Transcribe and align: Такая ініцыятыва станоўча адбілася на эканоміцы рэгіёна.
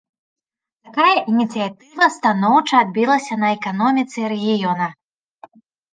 Такая 0.87 1.17
ініцыятыва 1.33 2.07
станоўча 2.17 2.75
адбілася 2.85 3.33
на 3.45 3.53
эканоміцы 3.59 4.19
рэгіёна. 4.33 4.87